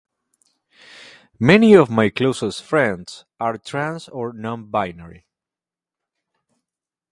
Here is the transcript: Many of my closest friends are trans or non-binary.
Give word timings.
Many 1.39 1.75
of 1.75 1.91
my 1.91 2.09
closest 2.09 2.63
friends 2.63 3.23
are 3.39 3.59
trans 3.59 4.09
or 4.09 4.33
non-binary. 4.33 5.27